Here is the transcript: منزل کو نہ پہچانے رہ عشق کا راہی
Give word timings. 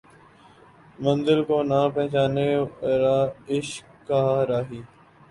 منزل 0.99 1.39
کو 1.47 1.57
نہ 1.63 1.81
پہچانے 1.95 2.47
رہ 3.01 3.17
عشق 3.49 4.07
کا 4.07 4.21
راہی 4.49 4.81